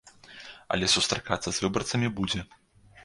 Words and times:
Але 0.77 0.89
сустракацца 0.95 1.49
з 1.53 1.57
выбарцамі 1.67 2.07
будзе. 2.21 2.41